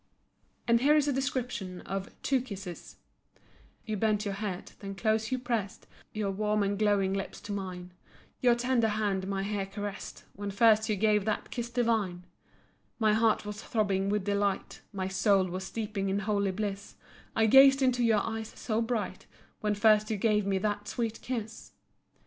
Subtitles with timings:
[0.67, 2.95] And here is a description of "Two Kisses":
[3.85, 7.93] You bent your head, then close you pressed Your warm and glowing lips to mine;
[8.39, 12.23] Your tender hand my hair caressed, When first you gave that kiss divine,
[12.97, 16.95] My heart was throbbing with delight, My soul was steeped in holy bliss;
[17.35, 19.27] I gazed into your eyes so bright,
[19.59, 21.73] When first you gave me that sweet kiss.